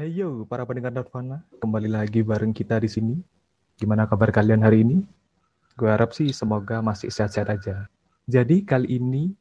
Hey 0.00 0.16
yo, 0.16 0.48
para 0.48 0.64
pendengar 0.64 0.96
Nirvana, 0.96 1.44
kembali 1.60 1.92
lagi 1.92 2.24
bareng 2.24 2.56
kita 2.56 2.80
di 2.80 2.88
sini. 2.88 3.20
Gimana 3.76 4.08
kabar 4.08 4.32
kalian 4.32 4.64
hari 4.64 4.80
ini? 4.80 5.04
Gue 5.76 5.92
harap 5.92 6.16
sih 6.16 6.32
semoga 6.32 6.80
masih 6.80 7.12
sehat-sehat 7.12 7.52
aja. 7.52 7.84
Jadi 8.24 8.64
kali 8.64 8.96
ini 8.96 9.36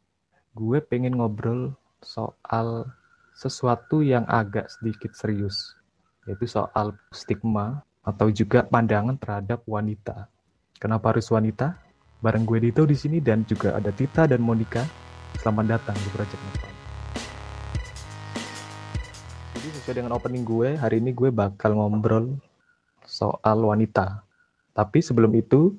gue 0.52 0.84
pengen 0.84 1.16
ngobrol 1.16 1.72
soal 2.04 2.92
sesuatu 3.32 4.04
yang 4.04 4.28
agak 4.28 4.68
sedikit 4.68 5.16
serius, 5.16 5.80
yaitu 6.28 6.44
soal 6.44 6.92
stigma 7.16 7.80
atau 8.04 8.28
juga 8.28 8.68
pandangan 8.68 9.16
terhadap 9.16 9.64
wanita. 9.64 10.28
Kenapa 10.76 11.16
harus 11.16 11.32
wanita? 11.32 11.80
Bareng 12.20 12.44
gue 12.44 12.60
Dito 12.60 12.84
di 12.84 13.00
sini 13.00 13.24
dan 13.24 13.48
juga 13.48 13.80
ada 13.80 13.96
Tita 13.96 14.28
dan 14.28 14.44
Monica. 14.44 14.84
Selamat 15.40 15.80
datang 15.80 15.96
di 15.96 16.10
Project 16.12 16.44
Nirvana. 16.44 16.79
Jadi 19.60 19.76
sesuai 19.76 19.96
dengan 20.00 20.16
opening 20.16 20.48
gue, 20.48 20.80
hari 20.80 21.04
ini 21.04 21.12
gue 21.12 21.36
bakal 21.36 21.76
ngobrol 21.76 22.40
soal 23.04 23.60
wanita. 23.60 24.24
Tapi 24.72 25.04
sebelum 25.04 25.36
itu, 25.36 25.76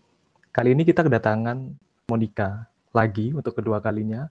kali 0.52 0.76
ini 0.76 0.84
kita 0.84 1.00
kedatangan 1.00 1.80
Monica 2.04 2.68
lagi 2.92 3.32
untuk 3.32 3.56
kedua 3.56 3.80
kalinya. 3.80 4.28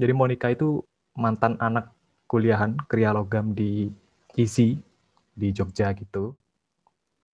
Jadi 0.00 0.16
Monica 0.16 0.48
itu 0.48 0.80
mantan 1.12 1.60
anak 1.60 1.92
kuliahan 2.24 2.80
kriya 2.88 3.12
logam 3.12 3.52
di 3.52 3.92
ISI 4.40 4.80
di 5.36 5.52
Jogja 5.52 5.92
gitu. 5.92 6.32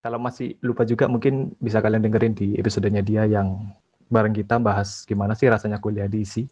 Kalau 0.02 0.18
masih 0.18 0.58
lupa 0.58 0.82
juga 0.82 1.06
mungkin 1.06 1.54
bisa 1.62 1.78
kalian 1.78 2.02
dengerin 2.02 2.34
di 2.34 2.58
episodenya 2.58 2.98
dia 2.98 3.30
yang 3.30 3.62
bareng 4.10 4.34
kita 4.34 4.58
bahas 4.58 5.06
gimana 5.06 5.38
sih 5.38 5.46
rasanya 5.46 5.78
kuliah 5.78 6.10
di 6.10 6.26
ISI. 6.26 6.50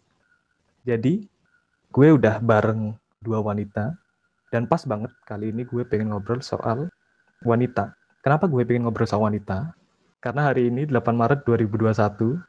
Jadi 0.87 1.27
gue 1.91 2.07
udah 2.07 2.39
bareng 2.39 2.95
dua 3.19 3.43
wanita 3.43 4.06
dan 4.53 4.65
pas 4.65 4.83
banget 4.87 5.11
kali 5.27 5.51
ini 5.51 5.67
gue 5.67 5.83
pengen 5.83 6.15
ngobrol 6.15 6.39
soal 6.39 6.87
wanita. 7.43 7.95
Kenapa 8.23 8.47
gue 8.47 8.63
pengen 8.63 8.87
ngobrol 8.87 9.07
soal 9.07 9.27
wanita? 9.27 9.75
Karena 10.23 10.49
hari 10.49 10.71
ini 10.71 10.87
8 10.89 11.13
Maret 11.13 11.43
2021 11.45 12.39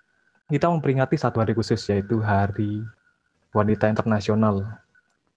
kita 0.49 0.67
memperingati 0.73 1.21
satu 1.21 1.45
hari 1.45 1.53
khusus 1.53 1.79
yaitu 1.93 2.25
Hari 2.25 2.81
Wanita 3.53 3.93
Internasional. 3.93 4.65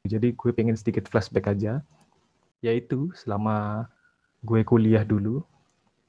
Jadi 0.08 0.32
gue 0.34 0.52
pengen 0.56 0.74
sedikit 0.80 1.06
flashback 1.12 1.52
aja, 1.52 1.84
yaitu 2.64 3.12
selama 3.14 3.86
gue 4.42 4.64
kuliah 4.64 5.04
dulu 5.04 5.44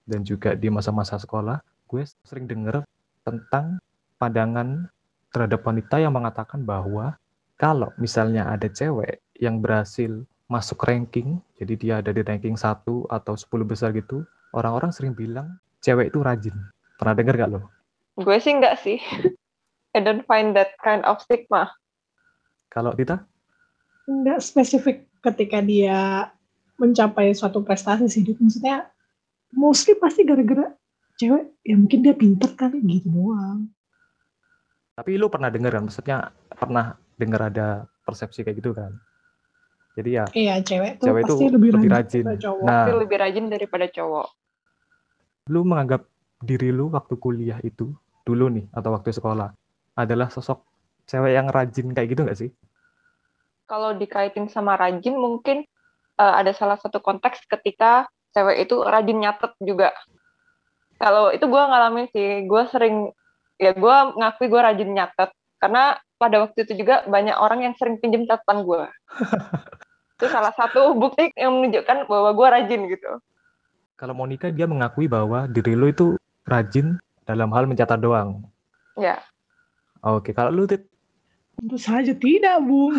dan 0.07 0.23
juga 0.23 0.55
di 0.55 0.71
masa-masa 0.71 1.19
sekolah, 1.19 1.61
gue 1.91 2.03
sering 2.25 2.47
denger 2.47 2.87
tentang 3.27 3.83
pandangan 4.17 4.89
terhadap 5.35 5.61
wanita 5.67 5.99
yang 5.99 6.15
mengatakan 6.15 6.63
bahwa 6.63 7.19
kalau 7.59 7.91
misalnya 7.99 8.49
ada 8.49 8.71
cewek 8.71 9.19
yang 9.39 9.59
berhasil 9.59 10.23
masuk 10.53 10.85
ranking, 10.85 11.41
jadi 11.57 11.75
dia 11.81 11.95
ada 12.05 12.13
di 12.13 12.21
ranking 12.21 12.61
1 12.61 12.85
atau 13.09 13.35
10 13.35 13.49
besar 13.65 13.97
gitu, 13.97 14.29
orang-orang 14.53 14.93
sering 14.93 15.17
bilang 15.17 15.57
cewek 15.81 16.13
itu 16.13 16.21
rajin. 16.21 16.53
Pernah 17.01 17.17
denger 17.17 17.35
gak 17.41 17.51
lo? 17.57 17.73
Gue 18.21 18.37
sih 18.37 18.53
enggak 18.53 18.77
sih. 18.85 19.01
I 19.97 20.05
don't 20.05 20.29
find 20.29 20.53
that 20.53 20.77
kind 20.85 21.01
of 21.09 21.25
stigma. 21.25 21.73
Kalau 22.69 22.93
Tita? 22.93 23.25
Enggak 24.05 24.45
spesifik 24.45 25.09
ketika 25.25 25.65
dia 25.65 26.29
mencapai 26.77 27.33
suatu 27.33 27.65
prestasi 27.65 28.13
sih. 28.13 28.21
Maksudnya 28.21 28.93
mostly 29.57 29.97
pasti 29.97 30.29
gara-gara 30.29 30.69
cewek, 31.17 31.49
ya 31.65 31.75
mungkin 31.81 32.05
dia 32.05 32.13
pinter 32.13 32.53
kali 32.53 32.85
gitu 32.85 33.09
doang. 33.09 33.73
Tapi 34.93 35.17
lu 35.17 35.33
pernah 35.33 35.49
denger 35.49 35.81
kan? 35.81 35.85
Maksudnya 35.89 36.17
pernah 36.53 37.01
denger 37.17 37.41
ada 37.49 37.89
persepsi 38.05 38.45
kayak 38.45 38.61
gitu 38.61 38.77
kan? 38.77 38.93
Jadi 39.93 40.11
ya 40.17 40.25
Iya, 40.33 40.55
cewek 40.65 40.93
tuh 41.01 41.07
cewek 41.13 41.23
itu 41.29 41.35
pasti 41.37 41.45
lebih, 41.53 41.71
lebih 41.77 41.91
rajin 41.93 42.25
rajin. 42.25 42.41
cowok. 42.41 42.65
Nah, 42.65 42.87
lebih 42.97 43.17
rajin 43.21 43.45
daripada 43.53 43.87
cowok. 43.89 44.29
lu 45.51 45.67
menganggap 45.67 46.07
diri 46.39 46.71
lu 46.71 46.87
waktu 46.95 47.19
kuliah 47.19 47.59
itu 47.67 47.91
dulu 48.23 48.47
nih 48.47 48.71
atau 48.71 48.95
waktu 48.95 49.11
sekolah 49.11 49.51
adalah 49.99 50.31
sosok 50.31 50.63
cewek 51.11 51.35
yang 51.35 51.51
rajin 51.51 51.91
kayak 51.93 52.09
gitu 52.15 52.23
nggak 52.23 52.39
sih? 52.39 52.51
Kalau 53.67 53.97
dikaitin 53.97 54.47
sama 54.53 54.79
rajin, 54.79 55.17
mungkin 55.17 55.65
uh, 56.21 56.35
ada 56.39 56.53
salah 56.53 56.77
satu 56.77 57.01
konteks 57.01 57.47
ketika 57.49 58.07
cewek 58.37 58.69
itu 58.69 58.81
rajin 58.85 59.19
nyatet 59.19 59.53
juga. 59.63 59.91
Kalau 61.01 61.35
itu 61.35 61.43
gue 61.43 61.63
ngalamin 61.63 62.07
sih, 62.15 62.47
gue 62.47 62.63
sering, 62.71 63.11
ya 63.59 63.75
gue 63.75 63.97
ngakui 64.19 64.47
gue 64.47 64.61
rajin 64.61 64.91
nyatet. 64.93 65.31
Karena 65.59 65.99
pada 66.19 66.47
waktu 66.47 66.63
itu 66.63 66.79
juga 66.87 67.03
banyak 67.11 67.35
orang 67.35 67.67
yang 67.67 67.75
sering 67.75 67.99
pinjem 67.99 68.27
catatan 68.31 68.63
gue. 68.63 68.87
itu 70.23 70.31
salah 70.31 70.55
satu 70.55 70.95
bukti 70.95 71.35
yang 71.35 71.59
menunjukkan 71.59 72.07
bahwa 72.07 72.31
gue 72.31 72.47
rajin 72.47 72.87
gitu. 72.87 73.19
Kalau 73.99 74.15
Monica 74.15 74.55
dia 74.55 74.71
mengakui 74.71 75.11
bahwa 75.11 75.51
diri 75.51 75.75
lu 75.75 75.91
itu 75.91 76.15
rajin 76.47 77.03
dalam 77.27 77.51
hal 77.51 77.67
mencatat 77.67 77.99
doang. 77.99 78.47
Ya, 78.95 79.19
Oke, 80.03 80.35
kalau 80.35 80.51
lu 80.51 80.67
Tit, 80.67 80.83
Tentu 81.55 81.79
saja 81.79 82.11
tidak, 82.11 82.59
Bung. 82.67 82.99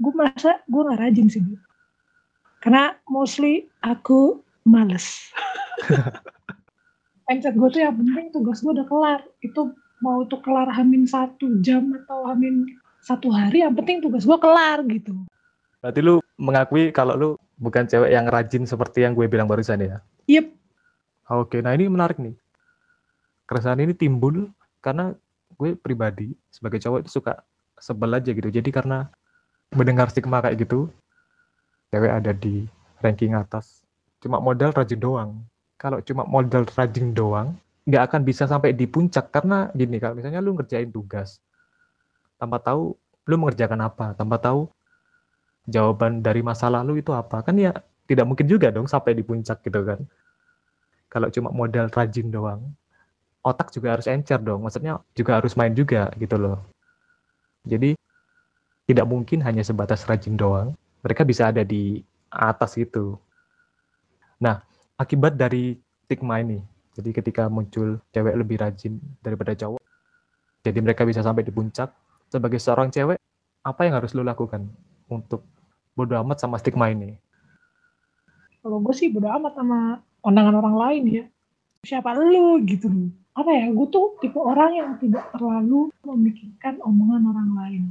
gue 0.00 0.12
merasa 0.16 0.64
gue 0.64 0.80
nggak 0.80 1.00
rajin 1.00 1.28
sih, 1.28 1.44
Bu. 1.44 1.60
Karena 2.64 2.96
mostly 3.04 3.68
aku 3.84 4.40
males. 4.64 5.28
Mindset 7.28 7.56
gue 7.56 7.68
tuh 7.68 7.84
yang 7.84 7.96
penting 8.00 8.32
tugas 8.32 8.64
gue 8.64 8.72
udah 8.72 8.88
kelar. 8.88 9.20
Itu 9.44 9.76
mau 10.04 10.28
tuh 10.28 10.44
kelar 10.44 10.68
hamin 10.68 11.08
satu 11.08 11.64
jam 11.64 11.96
atau 12.04 12.28
hamin 12.28 12.68
satu 13.00 13.32
hari, 13.32 13.64
yang 13.64 13.72
penting 13.72 14.04
tugas 14.04 14.28
gue 14.28 14.36
kelar 14.36 14.84
gitu. 14.88 15.16
berarti 15.80 16.00
lu 16.00 16.16
mengakui 16.40 16.88
kalau 16.92 17.12
lu 17.16 17.30
bukan 17.60 17.84
cewek 17.84 18.12
yang 18.12 18.24
rajin 18.28 18.64
seperti 18.64 19.04
yang 19.04 19.12
gue 19.12 19.28
bilang 19.28 19.44
barusan 19.44 19.80
ya? 19.80 20.00
Yep, 20.24 20.48
Oke, 21.24 21.64
nah 21.64 21.72
ini 21.72 21.88
menarik 21.88 22.20
nih. 22.20 22.36
Keresahan 23.48 23.80
ini 23.80 23.96
timbul 23.96 24.52
karena 24.84 25.16
gue 25.56 25.72
pribadi 25.72 26.36
sebagai 26.52 26.84
cowok 26.84 27.00
itu 27.00 27.10
suka 27.16 27.40
sebel 27.80 28.12
aja 28.12 28.28
gitu. 28.28 28.52
Jadi 28.52 28.68
karena 28.68 29.08
mendengar 29.72 30.12
stigma 30.12 30.44
kayak 30.44 30.68
gitu, 30.68 30.92
cewek 31.88 32.12
ada 32.12 32.36
di 32.36 32.68
ranking 33.00 33.32
atas. 33.32 33.80
Cuma 34.20 34.36
modal 34.36 34.76
rajin 34.76 35.00
doang. 35.00 35.30
Kalau 35.80 36.04
cuma 36.04 36.28
modal 36.28 36.68
rajin 36.68 37.16
doang, 37.16 37.56
nggak 37.84 38.02
akan 38.10 38.20
bisa 38.24 38.48
sampai 38.48 38.72
di 38.72 38.88
puncak 38.88 39.28
karena 39.28 39.68
gini 39.76 40.00
kalau 40.00 40.16
misalnya 40.16 40.40
lu 40.40 40.56
ngerjain 40.56 40.88
tugas, 40.88 41.40
tanpa 42.40 42.60
tahu 42.60 42.96
lu 43.28 43.34
mengerjakan 43.40 43.80
apa, 43.84 44.16
tanpa 44.16 44.40
tahu 44.40 44.68
jawaban 45.68 46.20
dari 46.20 46.40
masa 46.44 46.68
lalu 46.72 47.00
itu 47.04 47.12
apa, 47.12 47.44
kan 47.44 47.56
ya 47.56 47.72
tidak 48.04 48.24
mungkin 48.28 48.48
juga 48.48 48.68
dong 48.72 48.88
sampai 48.88 49.16
di 49.16 49.24
puncak 49.24 49.64
gitu 49.64 49.80
kan 49.84 50.00
kalau 51.14 51.30
cuma 51.30 51.54
modal 51.54 51.86
rajin 51.94 52.26
doang, 52.26 52.74
otak 53.46 53.70
juga 53.70 53.94
harus 53.94 54.10
encer 54.10 54.42
dong. 54.42 54.66
Maksudnya 54.66 54.98
juga 55.14 55.38
harus 55.38 55.54
main 55.54 55.70
juga 55.70 56.10
gitu 56.18 56.34
loh. 56.34 56.58
Jadi 57.62 57.94
tidak 58.90 59.06
mungkin 59.06 59.38
hanya 59.46 59.62
sebatas 59.62 60.02
rajin 60.10 60.34
doang. 60.34 60.74
Mereka 61.06 61.22
bisa 61.22 61.54
ada 61.54 61.62
di 61.62 62.02
atas 62.34 62.74
gitu. 62.74 63.14
Nah, 64.42 64.66
akibat 64.98 65.38
dari 65.38 65.78
stigma 66.02 66.42
ini, 66.42 66.58
jadi 66.94 67.10
ketika 67.10 67.50
muncul 67.50 67.98
cewek 68.14 68.34
lebih 68.38 68.56
rajin 68.62 69.02
daripada 69.20 69.52
cowok, 69.58 69.82
jadi 70.62 70.78
mereka 70.78 71.02
bisa 71.02 71.20
sampai 71.20 71.42
di 71.42 71.50
puncak. 71.50 71.90
Sebagai 72.30 72.58
seorang 72.58 72.90
cewek, 72.90 73.18
apa 73.62 73.80
yang 73.86 73.98
harus 73.98 74.14
lo 74.14 74.22
lakukan 74.26 74.66
untuk 75.10 75.44
bodo 75.94 76.14
amat 76.18 76.42
sama 76.42 76.58
stigma 76.58 76.90
ini? 76.90 77.18
kalau 78.64 78.80
gue 78.80 78.96
sih 78.96 79.12
bodo 79.12 79.28
amat 79.28 79.60
sama 79.60 80.00
pandangan 80.24 80.56
orang 80.64 80.76
lain 80.80 81.02
ya. 81.04 81.24
Siapa 81.84 82.16
lu 82.16 82.64
gitu 82.64 82.88
loh. 82.88 83.12
Apa 83.36 83.52
ya, 83.52 83.68
gue 83.68 83.86
tuh 83.92 84.16
tipe 84.24 84.40
orang 84.40 84.72
yang 84.72 84.90
tidak 84.96 85.28
terlalu 85.36 85.92
memikirkan 86.00 86.80
omongan 86.80 87.22
orang 87.28 87.50
lain. 87.60 87.84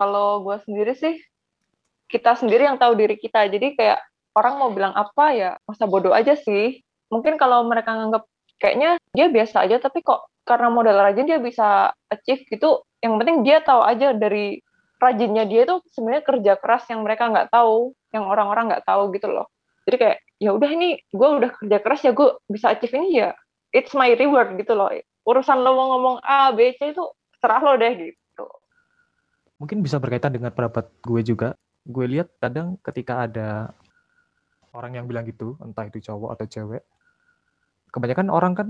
kalau 0.00 0.40
gue 0.40 0.56
sendiri 0.64 0.96
sih 0.96 1.20
kita 2.08 2.32
sendiri 2.32 2.64
yang 2.64 2.80
tahu 2.80 2.96
diri 2.96 3.20
kita 3.20 3.44
jadi 3.52 3.76
kayak 3.76 4.00
orang 4.32 4.56
mau 4.56 4.72
bilang 4.72 4.96
apa 4.96 5.36
ya 5.36 5.50
masa 5.68 5.84
bodoh 5.84 6.16
aja 6.16 6.32
sih 6.40 6.80
mungkin 7.10 7.36
kalau 7.36 7.66
mereka 7.66 7.92
nganggap 7.92 8.24
kayaknya 8.62 8.96
dia 9.12 9.26
biasa 9.26 9.66
aja 9.66 9.82
tapi 9.82 10.00
kok 10.00 10.30
karena 10.46 10.72
modal 10.72 10.96
rajin 10.96 11.26
dia 11.26 11.42
bisa 11.42 11.90
achieve 12.08 12.46
gitu. 12.48 12.80
Yang 13.02 13.14
penting 13.20 13.36
dia 13.44 13.58
tahu 13.60 13.82
aja 13.82 14.14
dari 14.16 14.62
rajinnya 15.00 15.44
dia 15.48 15.64
itu 15.64 15.80
sebenarnya 15.96 16.24
kerja 16.24 16.52
keras 16.60 16.84
yang 16.92 17.00
mereka 17.04 17.28
nggak 17.28 17.48
tahu 17.48 17.96
yang 18.12 18.28
orang-orang 18.28 18.72
nggak 18.72 18.84
tahu 18.84 19.10
gitu 19.16 19.32
loh. 19.32 19.48
Jadi 19.88 19.96
kayak 19.96 20.18
ya 20.40 20.50
udah 20.52 20.70
ini 20.70 21.00
gue 21.08 21.28
udah 21.40 21.50
kerja 21.56 21.78
keras 21.80 22.00
ya 22.04 22.12
gue 22.12 22.36
bisa 22.48 22.72
achieve 22.72 22.94
ini 22.96 23.24
ya 23.24 23.32
it's 23.72 23.96
my 23.96 24.12
reward 24.14 24.54
gitu 24.60 24.76
loh. 24.76 24.92
Urusan 25.24 25.60
lo 25.64 25.72
mau 25.76 25.86
ngomong 25.96 26.16
A 26.20 26.52
B 26.52 26.76
C 26.76 26.92
itu 26.92 27.04
serah 27.40 27.60
lo 27.64 27.80
deh 27.80 27.92
gitu. 28.12 28.44
Mungkin 29.60 29.80
bisa 29.80 29.96
berkaitan 30.00 30.32
dengan 30.36 30.52
pendapat 30.52 30.88
gue 31.00 31.20
juga. 31.24 31.56
Gue 31.80 32.04
lihat 32.04 32.36
kadang 32.36 32.76
ketika 32.84 33.24
ada 33.24 33.72
orang 34.76 35.00
yang 35.00 35.08
bilang 35.08 35.24
gitu, 35.24 35.56
entah 35.64 35.88
itu 35.88 35.98
cowok 36.04 36.36
atau 36.36 36.46
cewek, 36.46 36.84
kebanyakan 37.90 38.28
orang 38.30 38.52
kan 38.54 38.68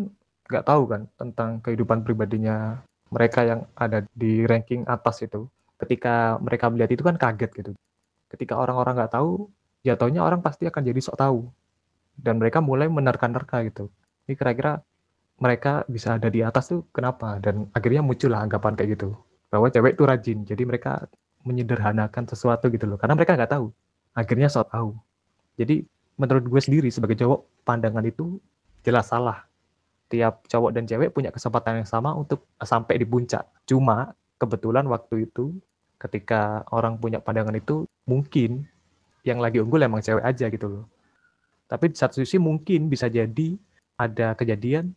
nggak 0.51 0.67
tahu 0.67 0.83
kan 0.91 1.07
tentang 1.15 1.63
kehidupan 1.63 2.03
pribadinya 2.03 2.83
mereka 3.11 3.43
yang 3.43 3.61
ada 3.75 4.07
di 4.15 4.47
ranking 4.47 4.87
atas 4.87 5.23
itu, 5.27 5.51
ketika 5.83 6.39
mereka 6.39 6.71
melihat 6.71 6.91
itu 6.95 7.03
kan 7.03 7.19
kaget 7.19 7.51
gitu. 7.59 7.73
Ketika 8.31 8.55
orang-orang 8.55 8.95
nggak 9.03 9.13
tahu, 9.19 9.51
ya 9.83 9.99
taunya 9.99 10.23
orang 10.23 10.39
pasti 10.41 10.71
akan 10.71 10.83
jadi 10.87 11.01
sok 11.03 11.19
tahu. 11.19 11.39
Dan 12.15 12.39
mereka 12.39 12.63
mulai 12.63 12.87
menerka-nerka 12.87 13.67
gitu. 13.67 13.91
Ini 14.31 14.39
kira-kira 14.39 14.79
mereka 15.43 15.83
bisa 15.91 16.15
ada 16.21 16.31
di 16.31 16.45
atas 16.47 16.71
tuh 16.71 16.87
kenapa? 16.95 17.43
Dan 17.43 17.67
akhirnya 17.75 18.07
muncullah 18.07 18.47
anggapan 18.47 18.79
kayak 18.79 18.95
gitu. 18.95 19.19
Bahwa 19.51 19.67
cewek 19.67 19.99
itu 19.99 20.05
rajin. 20.07 20.39
Jadi 20.47 20.63
mereka 20.63 21.11
menyederhanakan 21.43 22.31
sesuatu 22.31 22.71
gitu 22.71 22.87
loh. 22.87 23.01
Karena 23.01 23.19
mereka 23.19 23.35
nggak 23.35 23.51
tahu. 23.51 23.73
Akhirnya 24.15 24.47
sok 24.47 24.71
tahu. 24.71 24.95
Jadi 25.59 25.83
menurut 26.21 26.45
gue 26.47 26.61
sendiri 26.63 26.89
sebagai 26.93 27.19
cowok, 27.19 27.65
pandangan 27.67 28.05
itu 28.05 28.39
jelas 28.85 29.09
salah. 29.09 29.47
Tiap 30.11 30.47
cowok 30.51 30.71
dan 30.75 30.85
cewek 30.91 31.15
punya 31.15 31.31
kesempatan 31.31 31.83
yang 31.83 31.89
sama 31.89 32.11
untuk 32.17 32.51
sampai 32.59 32.99
di 32.99 33.07
puncak. 33.07 33.47
Cuma 33.63 34.11
kebetulan 34.41 34.89
waktu 34.91 35.31
itu 35.31 35.55
ketika 36.01 36.65
orang 36.73 36.97
punya 36.97 37.21
pandangan 37.21 37.55
itu 37.55 37.85
mungkin 38.09 38.65
yang 39.23 39.39
lagi 39.39 39.61
unggul 39.61 39.85
emang 39.85 40.01
cewek 40.01 40.25
aja 40.25 40.49
gitu 40.49 40.67
loh. 40.67 40.85
Tapi 41.71 41.93
di 41.93 41.97
satu 42.01 42.19
sisi 42.19 42.41
mungkin 42.41 42.91
bisa 42.91 43.07
jadi 43.07 43.55
ada 44.01 44.35
kejadian 44.35 44.97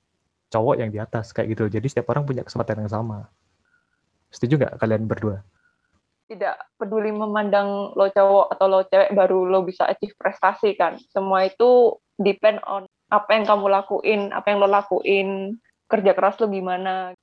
cowok 0.50 0.75
yang 0.79 0.89
di 0.89 0.97
atas 0.97 1.29
kayak 1.36 1.53
gitu. 1.53 1.69
Jadi 1.69 1.86
setiap 1.91 2.09
orang 2.09 2.25
punya 2.25 2.41
kesempatan 2.41 2.88
yang 2.88 2.91
sama. 2.91 3.29
Setuju 4.33 4.57
nggak 4.57 4.81
kalian 4.81 5.06
berdua? 5.06 5.45
Tidak 6.25 6.79
peduli 6.79 7.13
memandang 7.13 7.94
lo 7.94 8.09
cowok 8.09 8.57
atau 8.57 8.65
lo 8.65 8.79
cewek 8.89 9.13
baru 9.13 9.45
lo 9.45 9.62
bisa 9.62 9.86
achieve 9.86 10.18
prestasi 10.18 10.74
kan. 10.74 10.97
Semua 11.13 11.45
itu 11.45 12.00
depend 12.18 12.63
on 12.65 12.88
apa 13.13 13.30
yang 13.38 13.45
kamu 13.45 13.69
lakuin, 13.69 14.21
apa 14.33 14.50
yang 14.50 14.57
lo 14.57 14.65
lakuin, 14.65 15.62
kerja 15.86 16.18
keras 16.18 16.42
lo 16.42 16.50
gimana. 16.50 17.13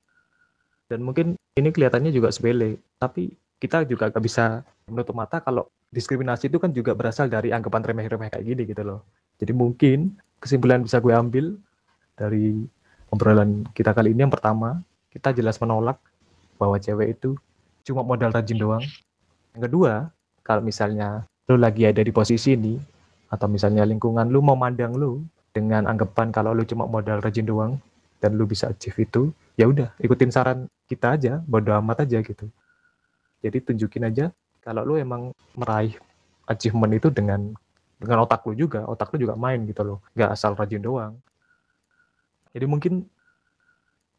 Dan 0.87 1.03
mungkin 1.03 1.35
ini 1.59 1.69
kelihatannya 1.75 2.15
juga 2.15 2.31
sepele, 2.31 2.79
tapi 3.03 3.35
kita 3.59 3.83
juga 3.91 4.07
gak 4.15 4.23
bisa 4.23 4.63
menutup 4.87 5.19
mata 5.19 5.43
kalau 5.43 5.67
diskriminasi 5.91 6.47
itu 6.47 6.63
kan 6.63 6.71
juga 6.71 6.95
berasal 6.95 7.27
dari 7.27 7.51
anggapan 7.51 7.83
remeh-remeh 7.83 8.31
kayak 8.31 8.47
gini 8.47 8.63
gitu 8.71 8.83
loh. 8.87 9.01
Jadi 9.43 9.51
mungkin 9.51 10.15
kesimpulan 10.39 10.87
bisa 10.87 11.03
gue 11.03 11.11
ambil 11.11 11.59
dari 12.15 12.63
obrolan 13.11 13.67
kita 13.75 13.91
kali 13.91 14.15
ini 14.15 14.23
yang 14.23 14.33
pertama, 14.33 14.79
kita 15.11 15.35
jelas 15.35 15.59
menolak 15.59 15.99
bahwa 16.57 16.79
cewek 16.79 17.19
itu 17.19 17.35
cuma 17.83 18.07
modal 18.07 18.31
rajin 18.31 18.59
doang. 18.59 18.85
Yang 19.59 19.63
kedua, 19.67 19.93
kalau 20.47 20.63
misalnya 20.63 21.27
lu 21.51 21.59
lagi 21.59 21.83
ada 21.83 21.99
di 21.99 22.15
posisi 22.15 22.55
ini, 22.55 22.79
atau 23.31 23.47
misalnya 23.47 23.87
lingkungan 23.87 24.27
lu 24.27 24.43
mau 24.43 24.59
mandang 24.59 24.95
lu 24.95 25.23
dengan 25.51 25.87
anggapan 25.91 26.31
kalau 26.31 26.55
lu 26.55 26.63
cuma 26.63 26.87
modal 26.87 27.19
rajin 27.19 27.47
doang, 27.47 27.73
dan 28.21 28.37
lu 28.37 28.45
bisa 28.45 28.69
achieve 28.69 29.09
itu, 29.09 29.33
ya 29.57 29.65
udah 29.67 29.91
ikutin 29.99 30.31
saran 30.31 30.69
kita 30.87 31.17
aja, 31.17 31.33
bodo 31.49 31.73
amat 31.81 32.05
aja 32.05 32.21
gitu. 32.21 32.47
Jadi 33.41 33.59
tunjukin 33.65 34.05
aja 34.07 34.29
kalau 34.61 34.85
lu 34.85 34.95
emang 35.01 35.33
meraih 35.57 35.97
achievement 36.45 36.93
itu 36.93 37.09
dengan 37.09 37.57
dengan 37.97 38.25
otak 38.29 38.45
lu 38.45 38.53
juga, 38.53 38.85
otak 38.85 39.13
lu 39.17 39.25
juga 39.25 39.35
main 39.41 39.65
gitu 39.65 39.81
loh, 39.85 39.99
nggak 40.13 40.31
asal 40.37 40.53
rajin 40.53 40.85
doang. 40.85 41.17
Jadi 42.53 42.67
mungkin 42.69 43.09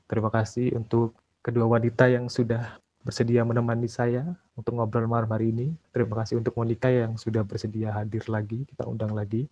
terima 0.09 0.33
kasih 0.33 0.73
untuk 0.73 1.13
kedua 1.45 1.69
wanita 1.69 2.09
yang 2.09 2.25
sudah 2.25 2.81
bersedia 3.01 3.41
menemani 3.41 3.89
saya 3.89 4.25
untuk 4.53 4.77
ngobrol 4.77 5.09
malam 5.09 5.29
hari 5.29 5.49
ini. 5.49 5.73
Terima 5.89 6.21
kasih 6.21 6.37
untuk 6.41 6.53
Monica 6.53 6.89
yang 6.89 7.17
sudah 7.17 7.41
bersedia 7.41 7.93
hadir 7.93 8.25
lagi, 8.29 8.65
kita 8.69 8.85
undang 8.85 9.13
lagi. 9.13 9.49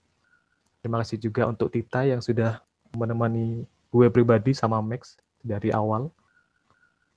Terima 0.80 1.04
kasih 1.04 1.20
juga 1.20 1.44
untuk 1.48 1.72
Tita 1.72 2.08
yang 2.08 2.24
sudah 2.24 2.64
menemani 2.96 3.68
gue 3.92 4.08
pribadi 4.08 4.56
sama 4.56 4.80
Max 4.80 5.20
dari 5.44 5.76
awal. 5.76 6.08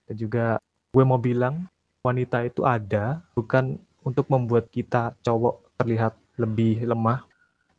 Dan 0.09 0.15
juga 0.19 0.59
gue 0.91 1.05
mau 1.07 1.19
bilang 1.19 1.71
wanita 2.03 2.43
itu 2.43 2.67
ada 2.67 3.23
bukan 3.39 3.79
untuk 4.03 4.27
membuat 4.27 4.67
kita 4.69 5.15
cowok 5.23 5.79
terlihat 5.79 6.19
lebih 6.37 6.83
lemah. 6.83 7.23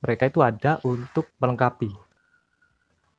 Mereka 0.04 0.32
itu 0.32 0.40
ada 0.40 0.80
untuk 0.84 1.28
melengkapi. 1.40 1.92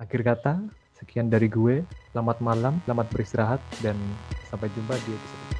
Akhir 0.00 0.20
kata, 0.24 0.64
sekian 0.96 1.28
dari 1.28 1.48
gue. 1.48 1.84
Selamat 2.12 2.40
malam, 2.44 2.80
selamat 2.84 3.06
beristirahat, 3.12 3.60
dan 3.80 3.96
sampai 4.52 4.68
jumpa 4.72 4.96
di 5.04 5.16
episode 5.16 5.53